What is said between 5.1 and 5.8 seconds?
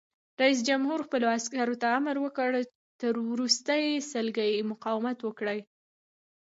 وکړئ!